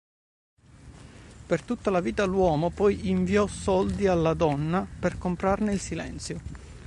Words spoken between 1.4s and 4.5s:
Per tutta la vita, l'uomo poi inviò soldi alla